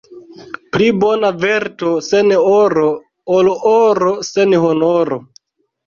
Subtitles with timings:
[0.75, 2.89] Pli bona virto sen oro,
[3.39, 5.25] ol oro sen honoro.